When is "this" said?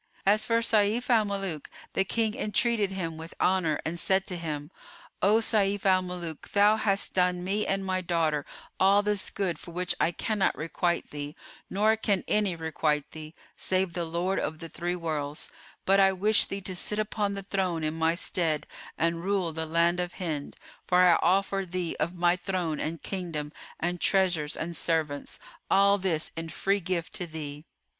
9.03-9.29, 25.99-26.31